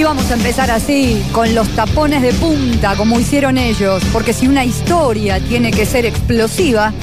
Y 0.00 0.02
vamos 0.02 0.30
a 0.30 0.34
empezar 0.34 0.70
así, 0.70 1.22
con 1.30 1.54
los 1.54 1.68
tapones 1.76 2.22
de 2.22 2.32
punta, 2.32 2.96
como 2.96 3.20
hicieron 3.20 3.58
ellos, 3.58 4.02
porque 4.14 4.32
si 4.32 4.48
una 4.48 4.64
historia 4.64 5.38
tiene 5.40 5.70
que 5.72 5.84
ser 5.84 6.06
explosiva, 6.06 6.94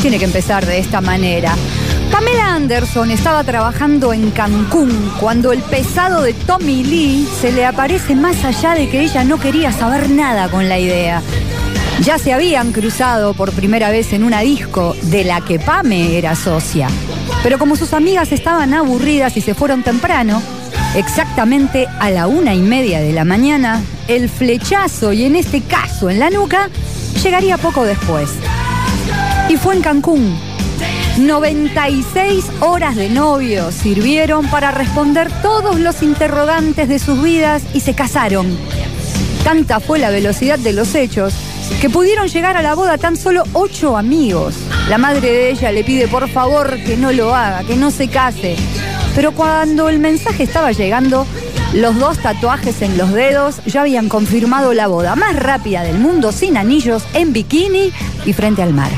tiene 0.00 0.18
que 0.18 0.24
empezar 0.24 0.64
de 0.64 0.78
esta 0.78 1.02
manera. 1.02 1.54
Pamela 2.10 2.54
Anderson 2.54 3.10
estaba 3.10 3.44
trabajando 3.44 4.14
en 4.14 4.30
Cancún 4.30 5.12
cuando 5.20 5.52
el 5.52 5.60
pesado 5.60 6.22
de 6.22 6.32
Tommy 6.32 6.82
Lee 6.82 7.28
se 7.38 7.52
le 7.52 7.66
aparece 7.66 8.14
más 8.14 8.42
allá 8.46 8.76
de 8.76 8.88
que 8.88 9.02
ella 9.02 9.24
no 9.24 9.38
quería 9.38 9.70
saber 9.70 10.08
nada 10.08 10.48
con 10.48 10.70
la 10.70 10.78
idea. 10.78 11.20
Ya 12.00 12.16
se 12.16 12.32
habían 12.32 12.72
cruzado 12.72 13.34
por 13.34 13.52
primera 13.52 13.90
vez 13.90 14.14
en 14.14 14.24
una 14.24 14.40
disco 14.40 14.96
de 15.02 15.24
la 15.24 15.42
que 15.42 15.58
Pame 15.58 16.16
era 16.16 16.34
socia. 16.34 16.88
Pero 17.42 17.58
como 17.58 17.76
sus 17.76 17.92
amigas 17.92 18.32
estaban 18.32 18.72
aburridas 18.72 19.36
y 19.36 19.42
se 19.42 19.52
fueron 19.52 19.82
temprano, 19.82 20.40
exactamente 20.94 21.86
a 22.00 22.10
la 22.10 22.26
una 22.26 22.54
y 22.54 22.60
media 22.60 23.00
de 23.00 23.12
la 23.12 23.24
mañana, 23.24 23.82
el 24.08 24.28
flechazo, 24.28 25.12
y 25.12 25.24
en 25.24 25.36
este 25.36 25.62
caso 25.62 26.10
en 26.10 26.18
la 26.18 26.30
nuca, 26.30 26.68
llegaría 27.22 27.58
poco 27.58 27.84
después. 27.84 28.30
Y 29.48 29.56
fue 29.56 29.74
en 29.74 29.82
Cancún. 29.82 30.38
96 31.18 32.44
horas 32.60 32.96
de 32.96 33.10
novio 33.10 33.70
sirvieron 33.70 34.48
para 34.48 34.70
responder 34.70 35.30
todos 35.42 35.78
los 35.78 36.02
interrogantes 36.02 36.88
de 36.88 36.98
sus 36.98 37.22
vidas 37.22 37.62
y 37.74 37.80
se 37.80 37.94
casaron. 37.94 38.56
Tanta 39.44 39.80
fue 39.80 39.98
la 39.98 40.10
velocidad 40.10 40.58
de 40.58 40.72
los 40.72 40.94
hechos 40.94 41.34
que 41.80 41.90
pudieron 41.90 42.28
llegar 42.28 42.56
a 42.56 42.62
la 42.62 42.74
boda 42.74 42.96
tan 42.96 43.16
solo 43.16 43.42
ocho 43.52 43.96
amigos. 43.96 44.54
La 44.88 44.98
madre 44.98 45.20
de 45.20 45.50
ella 45.50 45.72
le 45.72 45.84
pide 45.84 46.08
por 46.08 46.28
favor 46.28 46.78
que 46.84 46.96
no 46.96 47.12
lo 47.12 47.34
haga, 47.34 47.64
que 47.64 47.76
no 47.76 47.90
se 47.90 48.08
case. 48.08 48.56
Pero 49.14 49.32
cuando 49.32 49.88
el 49.88 49.98
mensaje 49.98 50.42
estaba 50.42 50.72
llegando, 50.72 51.26
los 51.74 51.98
dos 51.98 52.18
tatuajes 52.18 52.82
en 52.82 52.96
los 52.98 53.12
dedos 53.12 53.62
ya 53.66 53.82
habían 53.82 54.08
confirmado 54.08 54.74
la 54.74 54.88
boda 54.88 55.16
más 55.16 55.36
rápida 55.36 55.82
del 55.82 55.98
mundo 55.98 56.32
sin 56.32 56.56
anillos, 56.56 57.02
en 57.14 57.32
bikini 57.32 57.92
y 58.24 58.32
frente 58.32 58.62
al 58.62 58.72
mar. 58.72 58.90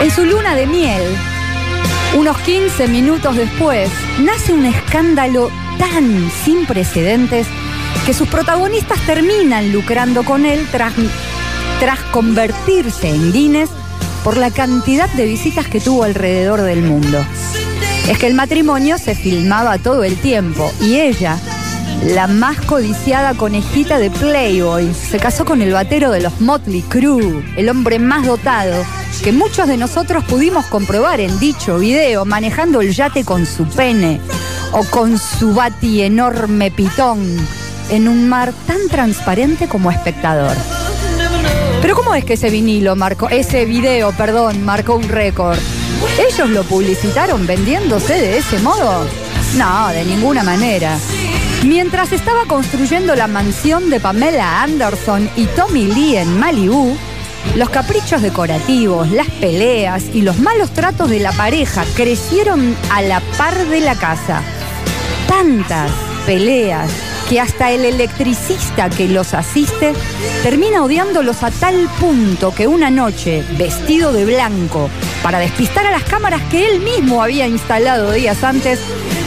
En 0.00 0.10
su 0.10 0.24
luna 0.24 0.54
de 0.54 0.66
miel, 0.66 1.02
unos 2.16 2.38
15 2.38 2.88
minutos 2.88 3.36
después, 3.36 3.90
nace 4.20 4.52
un 4.52 4.64
escándalo 4.64 5.50
tan 5.78 6.30
sin 6.44 6.66
precedentes 6.66 7.46
que 8.06 8.14
sus 8.14 8.28
protagonistas 8.28 8.98
terminan 9.06 9.72
lucrando 9.72 10.24
con 10.24 10.44
él 10.44 10.66
tras, 10.70 10.92
tras 11.78 12.00
convertirse 12.12 13.08
en 13.08 13.32
Guinness 13.32 13.70
por 14.24 14.36
la 14.36 14.50
cantidad 14.50 15.08
de 15.10 15.26
visitas 15.26 15.66
que 15.66 15.80
tuvo 15.80 16.04
alrededor 16.04 16.62
del 16.62 16.82
mundo. 16.82 17.24
Es 18.10 18.18
que 18.18 18.26
el 18.26 18.34
matrimonio 18.34 18.98
se 18.98 19.14
filmaba 19.14 19.78
todo 19.78 20.02
el 20.02 20.16
tiempo 20.16 20.72
y 20.80 20.96
ella, 20.96 21.38
la 22.02 22.26
más 22.26 22.60
codiciada 22.62 23.34
conejita 23.34 24.00
de 24.00 24.10
Playboy, 24.10 24.92
se 24.92 25.20
casó 25.20 25.44
con 25.44 25.62
el 25.62 25.72
batero 25.72 26.10
de 26.10 26.20
los 26.20 26.40
Motley 26.40 26.82
Crue, 26.82 27.44
el 27.56 27.68
hombre 27.68 28.00
más 28.00 28.26
dotado, 28.26 28.84
que 29.22 29.30
muchos 29.30 29.68
de 29.68 29.76
nosotros 29.76 30.24
pudimos 30.24 30.66
comprobar 30.66 31.20
en 31.20 31.38
dicho 31.38 31.78
video 31.78 32.24
manejando 32.24 32.80
el 32.80 32.92
yate 32.92 33.24
con 33.24 33.46
su 33.46 33.64
pene 33.64 34.20
o 34.72 34.82
con 34.86 35.16
su 35.16 35.54
bati 35.54 36.02
enorme 36.02 36.72
pitón 36.72 37.20
en 37.90 38.08
un 38.08 38.28
mar 38.28 38.52
tan 38.66 38.88
transparente 38.88 39.68
como 39.68 39.92
espectador. 39.92 40.56
Pero 41.82 41.94
¿cómo 41.94 42.14
es 42.14 42.24
que 42.24 42.34
ese 42.34 42.50
vinilo 42.50 42.94
marcó, 42.94 43.28
ese 43.28 43.64
video, 43.64 44.12
perdón, 44.12 44.64
marcó 44.64 44.96
un 44.96 45.08
récord? 45.08 45.58
¿Ellos 46.18 46.50
lo 46.50 46.62
publicitaron 46.64 47.46
vendiéndose 47.46 48.14
de 48.14 48.38
ese 48.38 48.58
modo? 48.58 49.06
No, 49.56 49.88
de 49.88 50.04
ninguna 50.04 50.42
manera. 50.42 50.98
Mientras 51.64 52.12
estaba 52.12 52.44
construyendo 52.46 53.14
la 53.14 53.26
mansión 53.26 53.90
de 53.90 54.00
Pamela 54.00 54.62
Anderson 54.62 55.28
y 55.36 55.46
Tommy 55.46 55.86
Lee 55.86 56.16
en 56.18 56.38
Malibu, 56.38 56.96
los 57.56 57.70
caprichos 57.70 58.22
decorativos, 58.22 59.10
las 59.10 59.28
peleas 59.28 60.04
y 60.12 60.22
los 60.22 60.38
malos 60.38 60.70
tratos 60.70 61.08
de 61.10 61.20
la 61.20 61.32
pareja 61.32 61.84
crecieron 61.96 62.76
a 62.92 63.02
la 63.02 63.20
par 63.36 63.66
de 63.66 63.80
la 63.80 63.94
casa. 63.94 64.42
Tantas 65.26 65.90
peleas 66.26 66.90
que 67.30 67.40
hasta 67.40 67.70
el 67.70 67.84
electricista 67.84 68.90
que 68.90 69.06
los 69.06 69.34
asiste 69.34 69.92
termina 70.42 70.82
odiándolos 70.82 71.44
a 71.44 71.52
tal 71.52 71.88
punto 72.00 72.52
que 72.52 72.66
una 72.66 72.90
noche, 72.90 73.44
vestido 73.56 74.12
de 74.12 74.24
blanco, 74.24 74.90
para 75.22 75.38
despistar 75.38 75.86
a 75.86 75.92
las 75.92 76.02
cámaras 76.02 76.42
que 76.50 76.68
él 76.68 76.80
mismo 76.80 77.22
había 77.22 77.46
instalado 77.46 78.10
días 78.10 78.42
antes, 78.42 78.80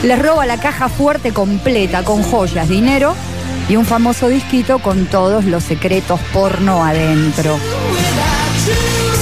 les 0.03 0.22
roba 0.22 0.46
la 0.46 0.59
caja 0.59 0.90
fuerte 0.90 1.31
completa 1.31 2.03
con 2.03 2.24
joyas, 2.24 2.68
dinero 2.68 3.16
y 3.69 3.78
un 3.78 3.86
famoso 3.86 4.28
disquito 4.28 4.80
con 4.80 5.06
todos 5.06 5.46
los 5.46 5.63
secretos 5.63 6.19
porno 6.34 6.84
adentro. 6.84 7.58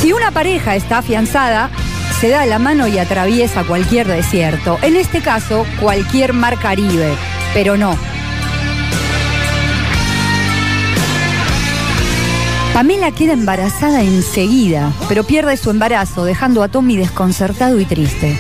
Si 0.02 0.12
una 0.12 0.32
pareja 0.32 0.76
está 0.76 0.98
afianzada, 0.98 1.70
se 2.20 2.30
da 2.30 2.48
la 2.48 2.58
mano 2.58 2.88
y 2.88 2.98
atraviesa 2.98 3.64
cualquier 3.64 4.08
desierto. 4.08 4.80
En 4.82 4.96
este 4.96 5.22
caso, 5.22 5.68
cualquier 5.80 6.34
mar 6.34 6.58
Caribe. 6.58 7.14
Pero 7.54 7.78
no. 7.78 7.96
Pamela 12.82 13.12
queda 13.12 13.34
embarazada 13.34 14.02
enseguida, 14.02 14.92
pero 15.08 15.24
pierde 15.24 15.56
su 15.56 15.70
embarazo, 15.70 16.26
dejando 16.26 16.64
a 16.64 16.68
Tommy 16.68 16.98
desconcertado 16.98 17.80
y 17.80 17.86
triste. 17.86 18.36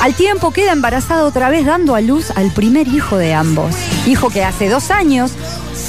Al 0.00 0.14
tiempo 0.14 0.52
queda 0.52 0.70
embarazada 0.70 1.24
otra 1.24 1.50
vez 1.50 1.66
dando 1.66 1.96
a 1.96 2.00
luz 2.00 2.30
al 2.36 2.52
primer 2.52 2.86
hijo 2.86 3.16
de 3.16 3.34
ambos. 3.34 3.74
Hijo 4.06 4.30
que 4.30 4.44
hace 4.44 4.68
dos 4.68 4.92
años 4.92 5.32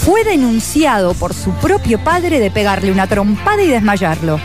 fue 0.04 0.24
denunciado 0.24 1.14
por 1.14 1.36
su 1.36 1.52
propio 1.52 2.04
padre 2.04 2.40
de 2.40 2.50
pegarle 2.50 2.92
una 2.92 3.06
trompada 3.06 3.62
y 3.62 3.68
desmayarlo. 3.68 4.40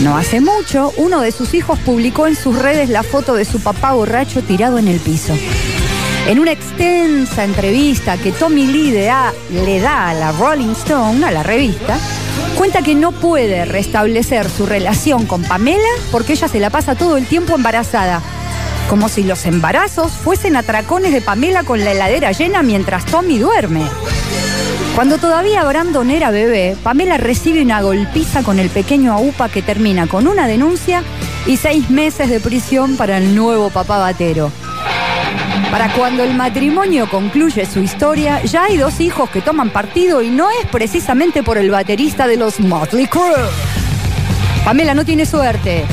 No 0.00 0.16
hace 0.16 0.40
mucho, 0.40 0.92
uno 0.98 1.22
de 1.22 1.32
sus 1.32 1.54
hijos 1.54 1.76
publicó 1.80 2.28
en 2.28 2.36
sus 2.36 2.56
redes 2.56 2.88
la 2.88 3.02
foto 3.02 3.34
de 3.34 3.44
su 3.44 3.58
papá 3.58 3.94
borracho 3.94 4.42
tirado 4.42 4.78
en 4.78 4.86
el 4.86 5.00
piso. 5.00 5.36
En 6.28 6.38
una 6.38 6.52
extensa 6.52 7.42
entrevista 7.42 8.16
que 8.16 8.30
Tommy 8.30 8.66
Lee 8.66 8.92
le 9.50 9.80
da 9.80 10.10
a 10.10 10.14
la 10.14 10.30
Rolling 10.30 10.70
Stone, 10.70 11.26
a 11.26 11.32
la 11.32 11.42
revista, 11.42 11.98
cuenta 12.56 12.80
que 12.80 12.94
no 12.94 13.10
puede 13.10 13.64
restablecer 13.64 14.48
su 14.48 14.64
relación 14.64 15.26
con 15.26 15.42
Pamela 15.42 15.82
porque 16.12 16.34
ella 16.34 16.46
se 16.46 16.60
la 16.60 16.70
pasa 16.70 16.94
todo 16.94 17.16
el 17.16 17.26
tiempo 17.26 17.56
embarazada. 17.56 18.22
Como 18.88 19.08
si 19.08 19.24
los 19.24 19.46
embarazos 19.46 20.12
fuesen 20.12 20.54
atracones 20.54 21.12
de 21.12 21.22
Pamela 21.22 21.64
con 21.64 21.80
la 21.80 21.90
heladera 21.90 22.30
llena 22.30 22.62
mientras 22.62 23.04
Tommy 23.04 23.38
duerme. 23.38 23.82
Cuando 24.94 25.18
todavía 25.18 25.64
Brandon 25.64 26.08
era 26.10 26.30
bebé, 26.30 26.76
Pamela 26.84 27.16
recibe 27.16 27.62
una 27.62 27.82
golpiza 27.82 28.44
con 28.44 28.60
el 28.60 28.70
pequeño 28.70 29.12
AUPA 29.12 29.48
que 29.48 29.62
termina 29.62 30.06
con 30.06 30.28
una 30.28 30.46
denuncia 30.46 31.02
y 31.46 31.56
seis 31.56 31.90
meses 31.90 32.30
de 32.30 32.38
prisión 32.38 32.96
para 32.96 33.18
el 33.18 33.34
nuevo 33.34 33.70
papá 33.70 33.98
batero. 33.98 34.52
Para 35.72 35.90
cuando 35.94 36.22
el 36.22 36.34
matrimonio 36.34 37.08
concluye 37.08 37.64
su 37.64 37.80
historia, 37.80 38.44
ya 38.44 38.64
hay 38.64 38.76
dos 38.76 39.00
hijos 39.00 39.30
que 39.30 39.40
toman 39.40 39.70
partido 39.70 40.20
y 40.20 40.28
no 40.28 40.50
es 40.50 40.66
precisamente 40.70 41.42
por 41.42 41.56
el 41.56 41.70
baterista 41.70 42.26
de 42.26 42.36
los 42.36 42.60
Motley 42.60 43.06
Crue. 43.06 43.48
Pamela 44.66 44.92
no 44.92 45.06
tiene 45.06 45.24
suerte. 45.24 45.86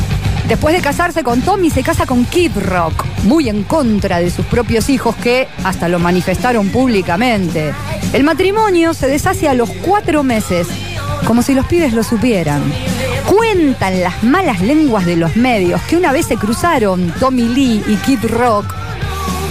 Después 0.49 0.75
de 0.75 0.81
casarse 0.81 1.23
con 1.23 1.41
Tommy, 1.43 1.69
se 1.69 1.81
casa 1.81 2.05
con 2.05 2.25
Kid 2.25 2.57
Rock, 2.57 3.05
muy 3.23 3.47
en 3.47 3.63
contra 3.63 4.19
de 4.19 4.29
sus 4.31 4.45
propios 4.47 4.89
hijos 4.89 5.15
que 5.15 5.47
hasta 5.63 5.87
lo 5.87 5.97
manifestaron 5.97 6.67
públicamente. 6.67 7.73
El 8.11 8.25
matrimonio 8.25 8.93
se 8.93 9.07
deshace 9.07 9.47
a 9.47 9.53
los 9.53 9.69
cuatro 9.69 10.23
meses, 10.23 10.67
como 11.25 11.41
si 11.41 11.55
los 11.55 11.65
pibes 11.67 11.93
lo 11.93 12.03
supieran. 12.03 12.61
Cuentan 13.25 14.01
las 14.01 14.23
malas 14.25 14.59
lenguas 14.59 15.05
de 15.05 15.15
los 15.15 15.37
medios 15.37 15.81
que 15.83 15.95
una 15.95 16.11
vez 16.11 16.25
se 16.25 16.35
cruzaron 16.35 17.13
Tommy 17.17 17.47
Lee 17.47 17.81
y 17.87 17.95
Kid 17.95 18.25
Rock 18.25 18.75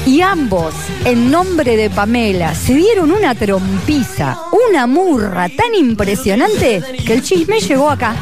y 0.06 0.20
ambos, 0.22 0.74
en 1.04 1.30
nombre 1.30 1.76
de 1.76 1.90
Pamela, 1.90 2.54
se 2.54 2.74
dieron 2.74 3.12
una 3.12 3.34
trompiza, 3.34 4.38
una 4.70 4.86
murra 4.86 5.48
tan 5.48 5.74
impresionante 5.74 6.82
que 7.06 7.14
el 7.14 7.22
chisme 7.22 7.60
llegó 7.60 7.90
acá. 7.90 8.14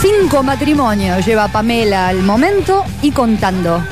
Cinco 0.00 0.42
matrimonios 0.42 1.24
lleva 1.26 1.48
Pamela 1.48 2.08
al 2.08 2.22
momento 2.22 2.84
y 3.02 3.10
contando. 3.10 3.82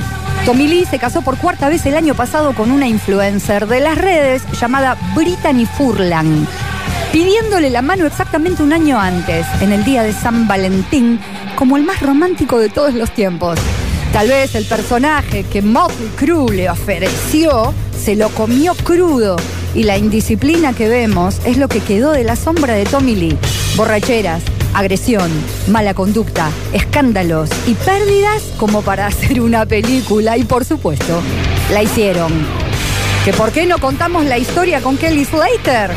Tommy 0.45 0.67
Lee 0.67 0.85
se 0.85 0.99
casó 0.99 1.21
por 1.21 1.37
cuarta 1.37 1.69
vez 1.69 1.85
el 1.85 1.95
año 1.95 2.15
pasado 2.15 2.53
con 2.53 2.69
una 2.71 2.87
influencer 2.87 3.67
de 3.67 3.79
las 3.79 3.97
redes 3.97 4.43
llamada 4.59 4.97
Brittany 5.15 5.65
Furlan, 5.65 6.47
pidiéndole 7.11 7.69
la 7.69 7.81
mano 7.81 8.05
exactamente 8.05 8.61
un 8.61 8.73
año 8.73 8.99
antes, 8.99 9.45
en 9.61 9.71
el 9.71 9.83
día 9.83 10.03
de 10.03 10.13
San 10.13 10.47
Valentín, 10.47 11.19
como 11.55 11.77
el 11.77 11.83
más 11.83 12.01
romántico 12.01 12.59
de 12.59 12.69
todos 12.69 12.93
los 12.93 13.11
tiempos. 13.11 13.57
Tal 14.13 14.27
vez 14.27 14.53
el 14.53 14.65
personaje 14.65 15.43
que 15.43 15.63
Motley 15.63 16.07
Crue 16.15 16.55
le 16.55 16.69
ofreció 16.69 17.73
se 17.99 18.15
lo 18.15 18.29
comió 18.29 18.75
crudo 18.75 19.37
y 19.73 19.83
la 19.83 19.97
indisciplina 19.97 20.73
que 20.73 20.87
vemos 20.87 21.39
es 21.45 21.57
lo 21.57 21.67
que 21.67 21.79
quedó 21.79 22.11
de 22.11 22.23
la 22.23 22.35
sombra 22.35 22.75
de 22.75 22.85
Tommy 22.85 23.15
Lee. 23.15 23.37
Borracheras, 23.75 24.43
agresión, 24.75 25.31
mala 25.67 25.95
conducta, 25.95 26.51
escándalos 26.73 27.49
y 27.65 27.73
pérdidas 27.73 28.43
como 28.57 28.83
para 28.83 29.07
hacer 29.07 29.41
una 29.41 29.65
película 29.65 30.37
y 30.37 30.43
por 30.43 30.63
supuesto, 30.63 31.19
la 31.71 31.81
hicieron. 31.81 32.31
¿Que 33.25 33.33
por 33.33 33.51
qué 33.51 33.65
no 33.65 33.79
contamos 33.79 34.25
la 34.25 34.37
historia 34.37 34.79
con 34.81 34.95
Kelly 34.95 35.25
Slater? 35.25 35.89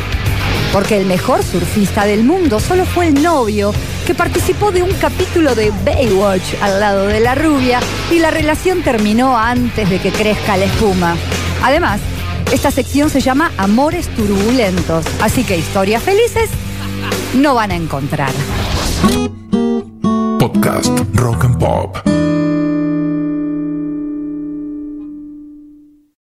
Porque 0.73 0.97
el 0.97 1.05
mejor 1.05 1.43
surfista 1.43 2.05
del 2.05 2.23
mundo 2.23 2.59
solo 2.59 2.83
fue 2.83 3.09
el 3.09 3.21
novio 3.21 3.73
que 4.07 4.15
participó 4.15 4.71
de 4.71 4.81
un 4.83 4.93
capítulo 4.93 5.53
de 5.53 5.69
Baywatch 5.83 6.55
al 6.61 6.79
lado 6.79 7.07
de 7.07 7.19
la 7.19 7.35
rubia 7.35 7.81
y 8.09 8.19
la 8.19 8.31
relación 8.31 8.81
terminó 8.81 9.37
antes 9.37 9.89
de 9.89 9.99
que 9.99 10.13
crezca 10.13 10.55
la 10.55 10.63
espuma. 10.63 11.17
Además, 11.61 11.99
esta 12.53 12.71
sección 12.71 13.09
se 13.09 13.19
llama 13.19 13.51
Amores 13.57 14.07
Turbulentos, 14.15 15.05
así 15.21 15.43
que 15.43 15.57
historias 15.57 16.01
felices 16.03 16.49
no 17.35 17.53
van 17.53 17.71
a 17.71 17.75
encontrar. 17.75 18.31
Podcast 20.39 20.97
Rock 21.13 21.43
and 21.43 21.59
Pop. 21.59 22.26